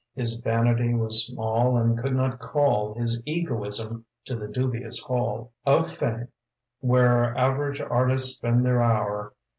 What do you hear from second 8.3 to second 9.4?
spend their hour.